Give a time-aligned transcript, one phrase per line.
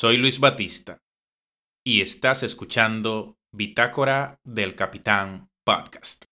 [0.00, 1.02] Soy Luis Batista
[1.86, 6.29] y estás escuchando Bitácora del Capitán Podcast.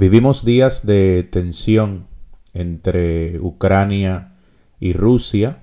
[0.00, 2.06] Vivimos días de tensión
[2.54, 4.32] entre Ucrania
[4.80, 5.58] y Rusia.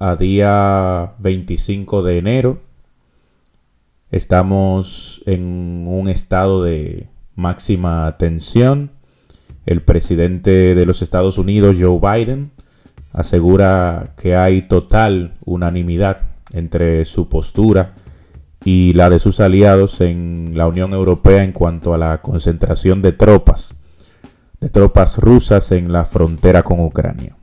[0.00, 2.60] A día 25 de enero
[4.10, 7.06] estamos en un estado de
[7.36, 8.90] máxima tensión.
[9.64, 12.50] El presidente de los Estados Unidos, Joe Biden,
[13.12, 16.22] asegura que hay total unanimidad
[16.52, 17.94] entre su postura
[18.70, 23.12] y la de sus aliados en la Unión Europea en cuanto a la concentración de
[23.12, 23.74] tropas,
[24.60, 27.34] de tropas rusas en la frontera con Ucrania.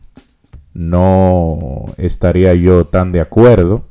[0.75, 3.85] No estaría yo tan de acuerdo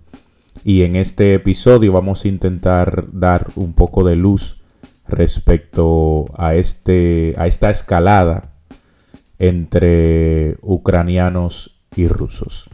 [0.62, 4.62] y en este episodio vamos a intentar dar un poco de luz
[5.08, 8.52] respecto a, este, a esta escalada
[9.40, 12.70] entre ucranianos y rusos.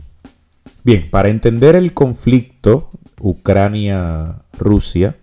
[0.85, 2.91] Bien, para entender el conflicto
[3.21, 5.17] Ucrania-Rusia,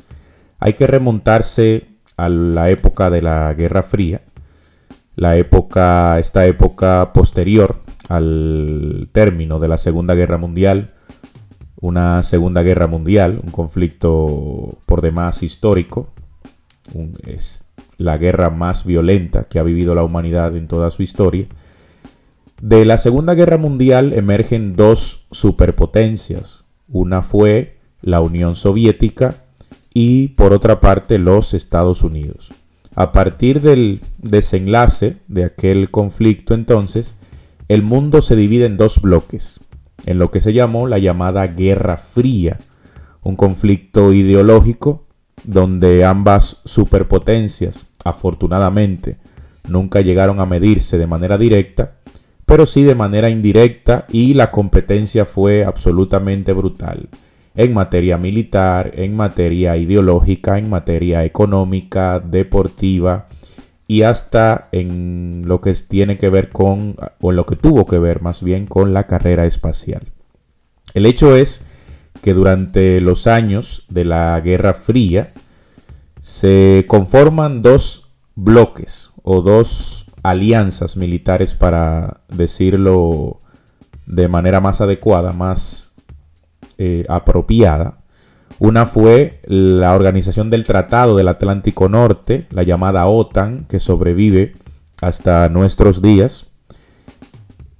[0.59, 4.21] hay que remontarse a la época de la Guerra Fría,
[5.15, 10.93] la época, esta época posterior al término de la Segunda Guerra Mundial,
[11.79, 16.09] una Segunda Guerra Mundial, un conflicto por demás histórico,
[17.25, 17.65] es
[17.97, 21.47] la guerra más violenta que ha vivido la humanidad en toda su historia.
[22.61, 26.63] De la Segunda Guerra Mundial emergen dos superpotencias.
[26.87, 29.35] Una fue la Unión Soviética
[29.93, 32.53] y por otra parte los Estados Unidos.
[32.95, 37.15] A partir del desenlace de aquel conflicto entonces,
[37.67, 39.59] el mundo se divide en dos bloques,
[40.05, 42.59] en lo que se llamó la llamada Guerra Fría,
[43.23, 45.05] un conflicto ideológico
[45.43, 49.17] donde ambas superpotencias, afortunadamente,
[49.67, 51.97] nunca llegaron a medirse de manera directa,
[52.45, 57.09] pero sí de manera indirecta y la competencia fue absolutamente brutal
[57.57, 63.27] en materia militar, en materia ideológica, en materia económica, deportiva
[63.87, 67.97] y hasta en lo que tiene que ver con, o en lo que tuvo que
[67.97, 70.03] ver más bien con la carrera espacial.
[70.93, 71.65] El hecho es
[72.21, 75.31] que durante los años de la Guerra Fría
[76.21, 83.39] se conforman dos bloques o dos alianzas militares para decirlo
[84.05, 85.86] de manera más adecuada, más
[86.77, 87.97] eh, apropiada.
[88.59, 94.53] Una fue la organización del Tratado del Atlántico Norte, la llamada OTAN, que sobrevive
[95.01, 96.47] hasta nuestros días.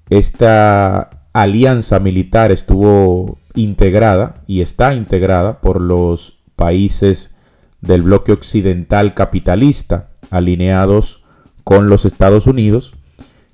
[0.09, 7.35] Esta alianza militar estuvo integrada y está integrada por los países
[7.81, 11.23] del bloque occidental capitalista alineados
[11.63, 12.93] con los Estados Unidos.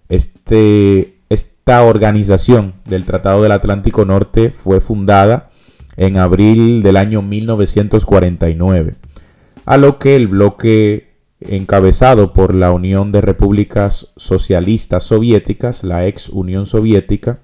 [0.09, 5.49] Este esta organización del Tratado del Atlántico Norte fue fundada
[5.97, 8.95] en abril del año 1949,
[9.65, 16.29] a lo que el bloque encabezado por la Unión de Repúblicas Socialistas Soviéticas, la ex
[16.29, 17.39] Unión Soviética,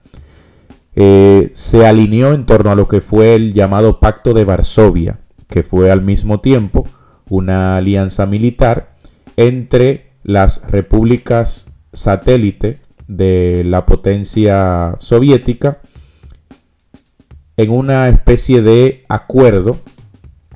[0.96, 5.64] eh, se alineó en torno a lo que fue el llamado Pacto de Varsovia, que
[5.64, 6.88] fue al mismo tiempo
[7.30, 8.96] una alianza militar
[9.38, 15.80] entre las repúblicas satélite de la potencia soviética
[17.58, 19.78] en una especie de acuerdo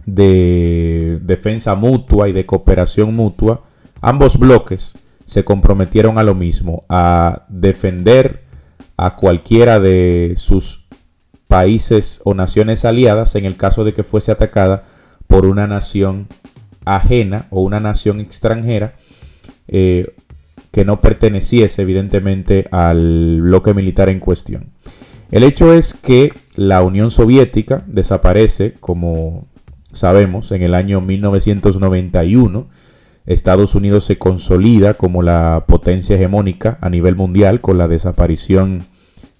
[0.05, 3.63] de defensa mutua y de cooperación mutua,
[4.01, 4.93] ambos bloques
[5.25, 8.43] se comprometieron a lo mismo, a defender
[8.97, 10.85] a cualquiera de sus
[11.47, 14.83] países o naciones aliadas en el caso de que fuese atacada
[15.25, 16.27] por una nación
[16.85, 18.93] ajena o una nación extranjera
[19.67, 20.15] eh,
[20.73, 24.71] que no perteneciese evidentemente al bloque militar en cuestión.
[25.29, 29.45] El hecho es que la Unión Soviética desaparece, como
[29.91, 32.69] sabemos, en el año 1991.
[33.27, 38.83] Estados Unidos se consolida como la potencia hegemónica a nivel mundial con la desaparición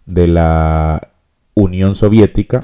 [0.05, 1.13] de la
[1.55, 2.63] Unión Soviética.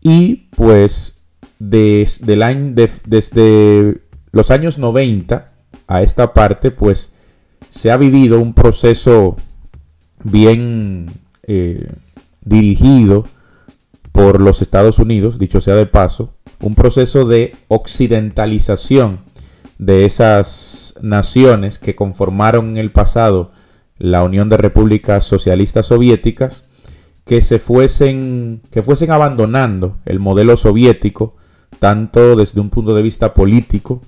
[0.00, 1.26] Y pues
[1.58, 4.00] desde, desde
[4.32, 5.52] los años 90
[5.88, 7.12] a esta parte, pues
[7.70, 9.36] se ha vivido un proceso
[10.22, 11.06] bien
[11.44, 11.88] eh,
[12.42, 13.26] dirigido
[14.12, 19.20] por los Estados Unidos, dicho sea de paso, un proceso de occidentalización
[19.78, 23.52] de esas naciones que conformaron en el pasado
[23.98, 26.64] la Unión de Repúblicas Socialistas Soviéticas
[27.24, 31.34] que se fuesen que fuesen abandonando el modelo soviético
[31.78, 34.00] tanto desde un punto de vista político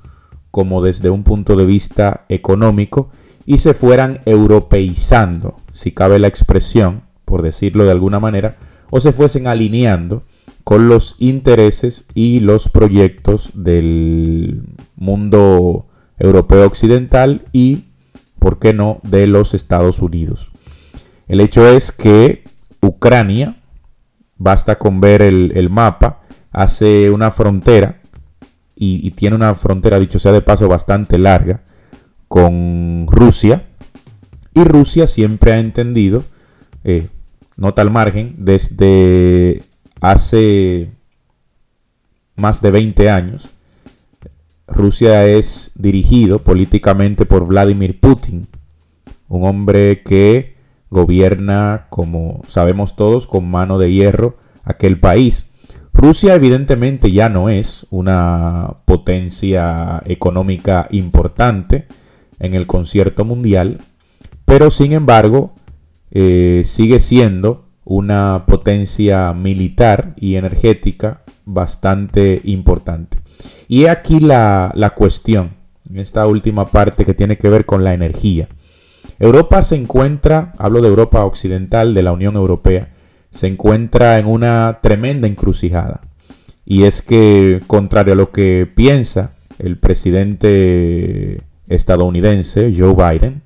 [0.51, 3.11] como desde un punto de vista económico
[3.49, 8.57] y se fueran europeizando, si cabe la expresión, por decirlo de alguna manera,
[8.91, 10.21] o se fuesen alineando
[10.65, 14.65] con los intereses y los proyectos del
[14.97, 15.87] mundo
[16.19, 17.87] europeo occidental y,
[18.39, 20.51] ¿por qué no?, de los Estados Unidos.
[21.27, 22.45] El hecho es que
[22.83, 23.63] Ucrania,
[24.37, 26.21] basta con ver el, mapa,
[26.53, 28.03] hace una frontera
[28.77, 31.63] y, tiene una frontera, dicho sea de paso, bastante larga
[32.29, 33.67] con Rusia.
[34.55, 36.25] Y Rusia siempre ha entendido,
[36.85, 37.09] eh,
[37.57, 39.63] nota al margen, desde
[40.01, 40.91] hace
[42.37, 43.51] más de 20 años,
[44.67, 48.47] Rusia es dirigido políticamente por Vladimir Putin,
[49.29, 50.57] un hombre que
[50.91, 55.47] gobierna, como sabemos todos, con mano de hierro aquel país.
[55.93, 61.89] Rusia evidentemente ya no es una potencia económica importante
[62.39, 63.79] en el concierto mundial,
[64.45, 65.55] pero sin embargo
[66.11, 73.19] eh, sigue siendo una potencia militar y energética bastante importante.
[73.67, 75.57] Y aquí la, la cuestión,
[75.89, 78.49] en esta última parte que tiene que ver con la energía.
[79.19, 82.91] Europa se encuentra, hablo de Europa occidental, de la Unión Europea,
[83.31, 86.03] se encuentra en una tremenda encrucijada.
[86.65, 93.43] Y es que, contrario a lo que piensa el presidente estadounidense, Joe Biden,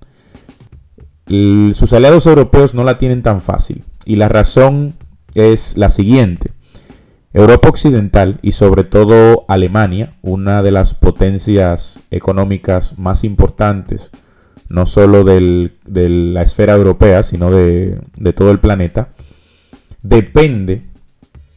[1.75, 3.85] sus aliados europeos no la tienen tan fácil.
[4.05, 4.95] Y la razón
[5.35, 6.53] es la siguiente.
[7.33, 14.11] Europa Occidental y sobre todo Alemania, una de las potencias económicas más importantes,
[14.69, 19.11] no solo de la esfera europea, sino de, de todo el planeta,
[20.03, 20.83] depende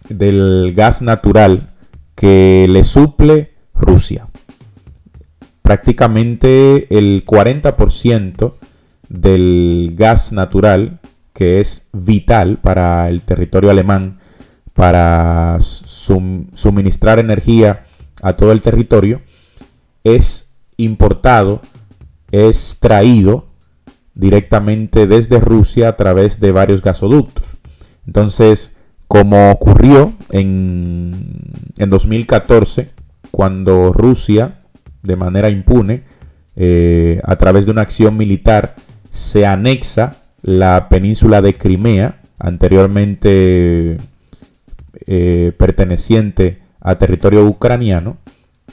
[0.07, 1.67] del gas natural
[2.15, 4.27] que le suple Rusia.
[5.65, 8.53] Prácticamente el 40%
[9.09, 10.99] del gas natural
[11.33, 14.19] que es vital para el territorio alemán
[14.75, 17.87] para suministrar energía
[18.21, 19.21] a todo el territorio,
[20.03, 21.61] es importado,
[22.29, 23.47] es traído
[24.13, 27.57] directamente desde Rusia a través de varios gasoductos.
[28.05, 28.75] Entonces,
[29.07, 31.39] como ocurrió en,
[31.79, 32.91] en 2014,
[33.31, 34.59] cuando Rusia,
[35.05, 36.03] de manera impune,
[36.55, 38.75] eh, a través de una acción militar,
[39.09, 43.97] se anexa la península de Crimea, anteriormente
[45.07, 48.17] eh, perteneciente a territorio ucraniano.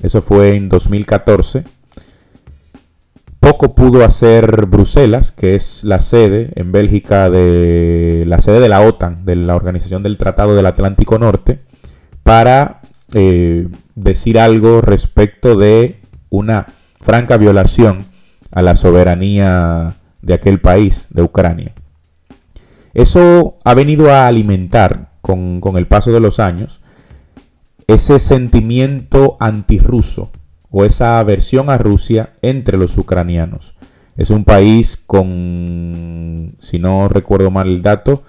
[0.02, 1.64] Eso fue en 2014.
[3.40, 8.82] Poco pudo hacer Bruselas, que es la sede en Bélgica de la sede de la
[8.82, 11.58] OTAN, de la Organización del Tratado del Atlántico Norte,
[12.22, 12.82] para
[13.14, 16.01] eh, decir algo respecto de
[16.32, 16.66] una
[17.00, 18.06] franca violación
[18.50, 21.74] a la soberanía de aquel país, de Ucrania.
[22.94, 26.80] Eso ha venido a alimentar con, el paso de los años
[27.86, 30.30] ese sentimiento antirruso
[30.70, 33.74] o esa aversión a Rusia entre los ucranianos.
[34.16, 38.22] Es un país con, si no recuerdo mal el dato,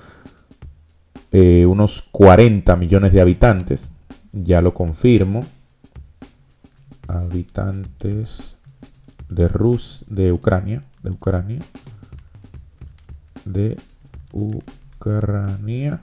[1.31, 3.91] eh, unos 40 millones de habitantes.
[4.33, 5.45] Ya lo confirmo.
[7.07, 8.57] Habitantes
[9.29, 11.61] de Rus, de Ucrania, de Ucrania,
[13.45, 13.77] de
[14.31, 16.01] Ucrania.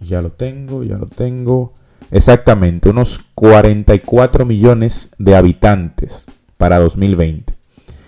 [0.00, 1.72] Ya lo tengo, ya lo tengo.
[2.10, 7.54] Exactamente, unos 44 millones de habitantes para 2020.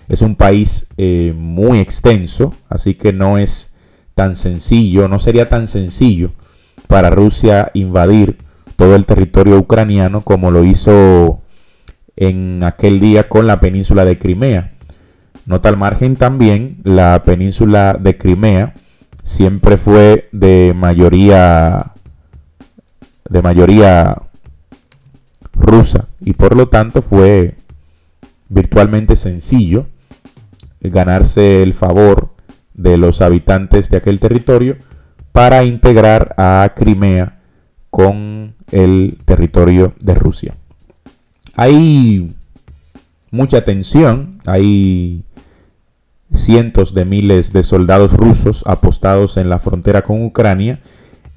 [0.07, 3.73] Es un país eh, muy extenso, así que no es
[4.15, 6.31] tan sencillo, no sería tan sencillo
[6.87, 8.37] para Rusia invadir
[8.75, 11.41] todo el territorio ucraniano como lo hizo
[12.19, 14.73] en aquel día con la península de Crimea.
[15.45, 18.73] Nota al margen también, la península de Crimea
[19.23, 21.93] siempre fue de mayoría
[23.29, 24.21] de mayoría
[25.53, 27.55] rusa y por lo tanto fue
[28.49, 29.87] virtualmente sencillo
[30.81, 32.33] ganarse el favor
[32.73, 34.77] de los habitantes de aquel territorio
[35.31, 37.39] para integrar a Crimea
[37.89, 40.55] con el territorio de Rusia.
[41.61, 42.33] Hay
[43.31, 45.25] mucha tensión, hay
[46.33, 50.79] cientos de miles de soldados rusos apostados en la frontera con Ucrania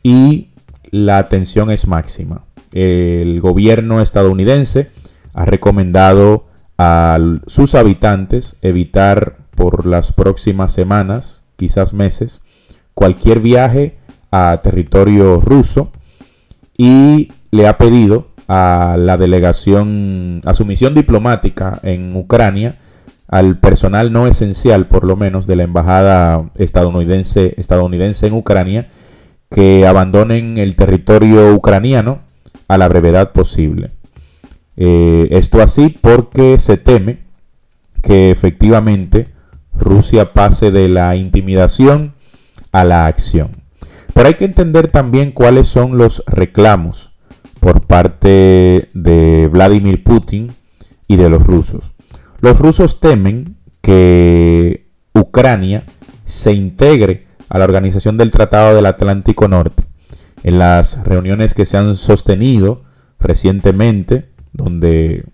[0.05, 0.51] y
[0.93, 2.45] la tensión es máxima.
[2.73, 4.93] El gobierno estadounidense
[5.35, 6.47] ha recomendado
[6.79, 12.43] a sus habitantes evitar por las próximas semanas, quizás meses,
[12.95, 13.99] cualquier viaje
[14.31, 15.91] a territorio ruso
[16.79, 22.79] y le ha pedido a la delegación, a su misión diplomática en Ucrania,
[23.29, 28.89] al personal no esencial, por lo menos, de la embajada estadounidense, estadounidense en Ucrania,
[29.51, 32.21] que abandonen el territorio ucraniano
[32.69, 33.91] a la brevedad posible.
[34.77, 37.21] Eh, esto así porque se teme
[38.03, 39.29] que efectivamente
[39.75, 42.15] Rusia pase de la intimidación
[42.73, 43.51] a la acción.
[44.15, 47.12] Pero hay que entender también cuáles son los reclamos
[47.63, 50.53] por parte de Vladimir Putin
[51.07, 51.95] y de los rusos.
[52.41, 55.85] Los rusos temen que Ucrania
[56.25, 59.85] se integre a la organización del Tratado del Atlántico Norte.
[60.43, 62.83] En las reuniones que se han sostenido
[63.21, 65.25] recientemente, donde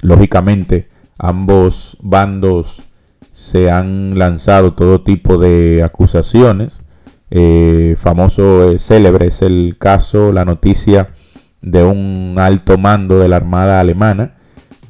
[0.00, 2.82] lógicamente ambos bandos
[3.30, 6.80] se han lanzado todo tipo de acusaciones.
[7.30, 11.06] Eh, famoso, eh, célebre es el caso, la noticia
[11.62, 14.34] de un alto mando de la Armada Alemana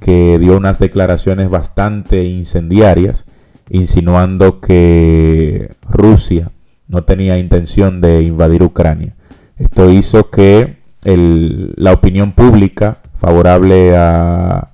[0.01, 3.27] que dio unas declaraciones bastante incendiarias,
[3.71, 6.53] insinuando que Rusia
[6.87, 9.17] no tenía intención de invadir Ucrania.
[9.57, 14.69] Esto hizo que la opinión pública favorable a,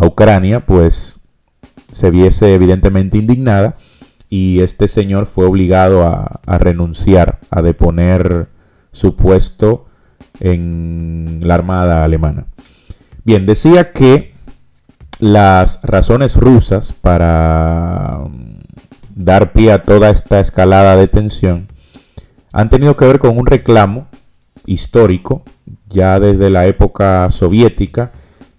[0.00, 1.18] Ucrania, pues
[1.90, 3.74] se viese evidentemente indignada
[4.28, 8.46] y este señor fue obligado a, a, renunciar, a deponer
[8.92, 9.87] su puesto
[10.40, 12.46] en la Armada alemana.
[13.24, 14.32] Bien, decía que
[15.20, 18.60] las razones rusas para um,
[19.14, 21.66] dar pie a toda esta escalada de tensión
[22.52, 24.08] han tenido que ver con un reclamo
[24.66, 25.42] histórico.
[25.88, 28.12] Ya desde la época soviética,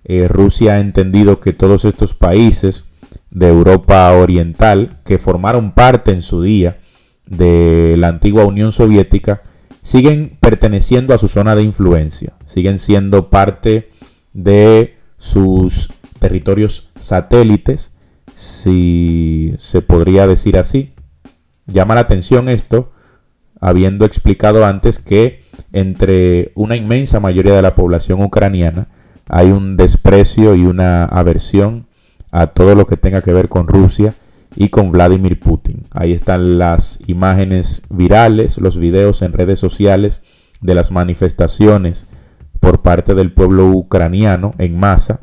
[0.03, 2.85] eh, Rusia ha entendido que todos estos países
[3.29, 6.79] de Europa Oriental, que formaron parte en su día
[7.25, 9.43] de la antigua Unión Soviética,
[9.81, 13.89] siguen perteneciendo a su zona de influencia, siguen siendo parte
[14.33, 17.91] de sus territorios satélites,
[18.35, 20.93] si se podría decir así.
[21.65, 22.91] Llama la atención esto,
[23.59, 25.43] habiendo explicado antes que
[25.73, 28.87] entre una inmensa mayoría de la población ucraniana
[29.27, 31.87] hay un desprecio y una aversión
[32.31, 34.13] a todo lo que tenga que ver con Rusia
[34.55, 35.83] y con Vladimir Putin.
[35.91, 40.21] Ahí están las imágenes virales, los videos en redes sociales
[40.61, 42.07] de las manifestaciones
[42.59, 45.21] por parte del pueblo ucraniano en masa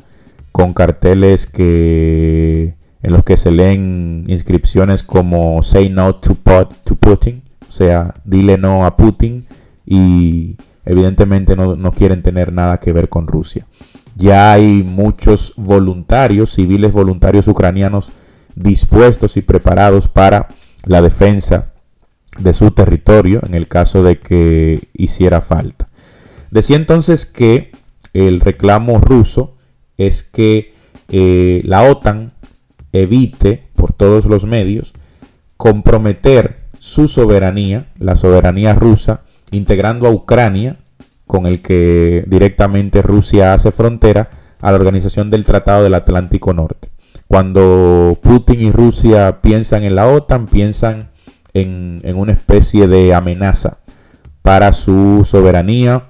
[0.51, 6.35] con carteles que en los que se leen inscripciones como Say no to,
[6.83, 9.45] to Putin, o sea, dile no a Putin
[9.85, 13.67] y evidentemente no, no quieren tener nada que ver con Rusia.
[14.15, 18.11] Ya hay muchos voluntarios, civiles voluntarios ucranianos
[18.57, 20.47] dispuestos y preparados para
[20.83, 21.73] la defensa
[22.39, 25.87] de su territorio en el caso de que hiciera falta.
[26.51, 27.71] Decía entonces que
[28.13, 29.55] el reclamo ruso
[29.97, 30.73] es que
[31.09, 32.33] eh, la OTAN
[32.91, 34.93] evite por todos los medios
[35.55, 39.21] comprometer su soberanía, la soberanía rusa,
[39.51, 40.77] integrando a Ucrania,
[41.25, 44.29] con el que directamente Rusia hace frontera,
[44.61, 46.89] a la organización del Tratado del Atlántico Norte.
[47.27, 51.11] Cuando Putin y Rusia piensan en la OTAN, piensan
[51.53, 53.79] en, una especie de amenaza
[54.41, 56.07] para su soberanía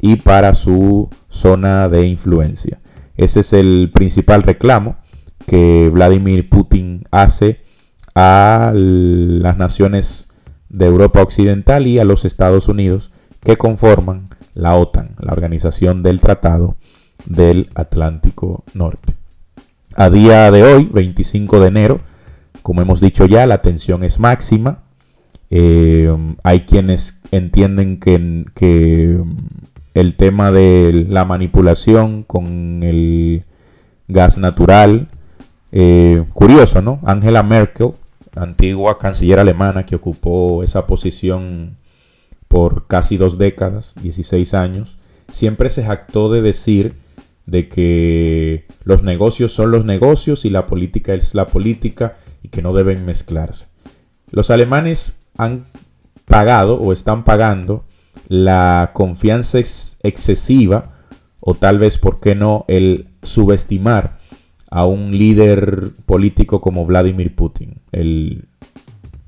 [0.00, 2.80] y para su zona de influencia.
[3.16, 4.96] Ese es el principal reclamo
[5.46, 7.60] que Vladimir Putin hace
[8.14, 10.28] a las naciones
[10.68, 16.20] de Europa Occidental y a los Estados Unidos que conforman la OTAN, la Organización del
[16.20, 16.76] Tratado
[17.26, 19.15] del Atlántico Norte.
[19.98, 22.00] A día de hoy, 25 de enero,
[22.60, 24.82] como hemos dicho ya, la tensión es máxima.
[25.48, 29.18] Eh, hay quienes entienden que, que
[29.94, 33.44] el tema de la manipulación con el
[34.06, 35.08] gas natural.
[35.72, 37.00] Eh, curioso, ¿no?
[37.02, 37.92] Angela Merkel,
[38.34, 41.78] antigua canciller alemana que ocupó esa posición
[42.48, 44.98] por casi dos décadas, 16 años,
[45.30, 46.92] siempre se jactó de decir
[47.46, 52.62] de que los negocios son los negocios y la política es la política y que
[52.62, 53.68] no deben mezclarse.
[54.30, 55.64] Los alemanes han
[56.24, 57.84] pagado o están pagando
[58.28, 60.92] la confianza excesiva
[61.40, 64.18] o tal vez, ¿por qué no?, el subestimar
[64.68, 68.48] a un líder político como Vladimir Putin, el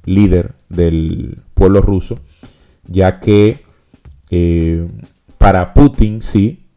[0.04, 2.18] líder del pueblo ruso,
[2.86, 3.58] ya que
[4.30, 4.88] eh,
[5.38, 6.67] para Putin sí,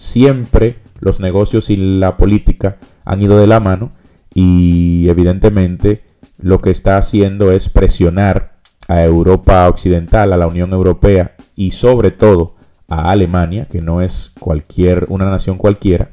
[0.00, 3.90] siempre los negocios y la política han ido de la mano
[4.32, 6.02] y evidentemente
[6.38, 8.54] lo que está haciendo es presionar
[8.88, 12.56] a Europa Occidental, a la Unión Europea y sobre todo
[12.88, 16.12] a Alemania, que no es cualquier una nación cualquiera,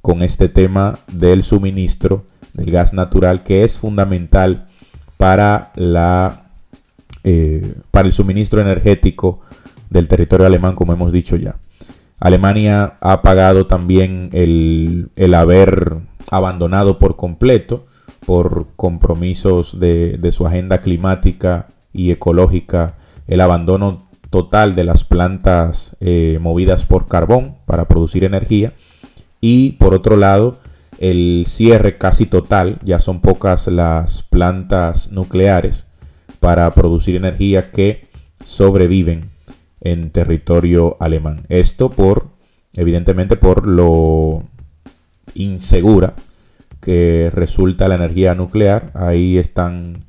[0.00, 2.24] con este tema del suministro
[2.54, 4.64] del gas natural que es fundamental
[5.18, 6.46] para la
[7.22, 9.40] eh, para el suministro energético
[9.90, 11.56] del territorio alemán, como hemos dicho ya.
[12.18, 15.98] Alemania ha pagado también el, el haber
[16.30, 17.86] abandonado por completo
[18.26, 22.96] por compromisos de, su agenda climática y ecológica
[23.28, 28.74] el abandono total de las plantas eh, movidas por carbón para producir energía.
[29.40, 30.58] Y por otro lado
[30.98, 35.86] el cierre casi total, ya son pocas las plantas nucleares
[36.40, 38.08] para producir energía que
[38.44, 39.24] sobreviven
[39.92, 41.42] en territorio alemán.
[41.48, 42.28] Esto por,
[42.72, 44.42] evidentemente, por lo
[45.34, 46.14] insegura
[46.80, 48.90] que resulta la energía nuclear.
[48.94, 50.04] Ahí están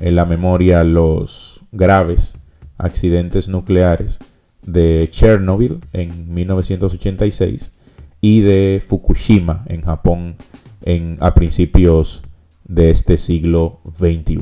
[0.00, 2.36] en la memoria los graves
[2.78, 4.18] accidentes nucleares
[4.62, 7.72] de Chernobyl en 1986
[8.20, 10.36] y de Fukushima en Japón
[10.82, 12.22] en, a principios
[12.64, 14.38] de este siglo XXI.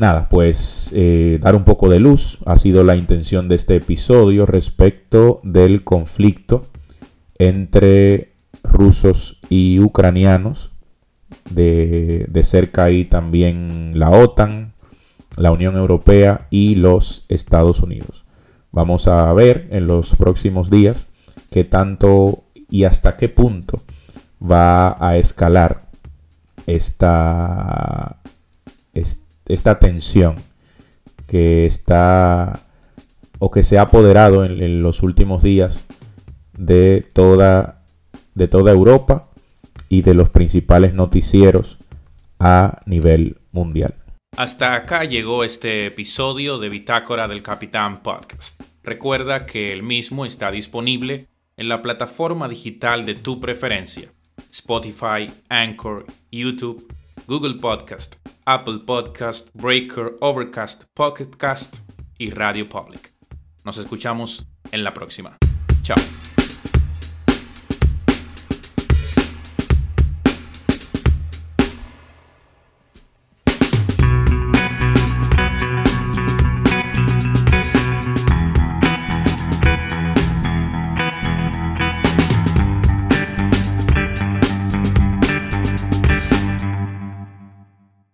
[0.00, 4.46] Nada, pues eh, dar un poco de luz ha sido la intención de este episodio
[4.46, 6.64] respecto del conflicto
[7.38, 10.72] entre rusos y ucranianos.
[11.50, 14.72] De, cerca ahí también la OTAN,
[15.36, 18.24] la Unión Europea y los Estados Unidos.
[18.72, 21.08] Vamos a ver en los próximos días
[21.50, 23.82] qué tanto y hasta qué punto
[24.40, 25.82] va a escalar
[26.66, 28.16] esta,
[29.52, 30.36] esta tensión
[31.26, 32.60] que está
[33.38, 35.84] o que se ha apoderado en, los últimos días
[36.52, 37.84] de toda
[38.34, 39.30] de toda Europa
[39.88, 41.78] y de los principales noticieros
[42.38, 43.94] a nivel mundial.
[44.36, 48.60] Hasta acá llegó este episodio de Bitácora del Capitán Podcast.
[48.82, 54.12] Recuerda que el mismo está disponible en la plataforma digital de tu preferencia.
[54.50, 56.86] Spotify, Anchor, YouTube,
[57.26, 58.16] Google Podcast,
[58.52, 61.76] Apple Podcast, Breaker, Overcast, Pocketcast
[62.18, 63.12] y Radio Public.
[63.64, 65.38] Nos escuchamos en la próxima.
[65.82, 65.96] Chao.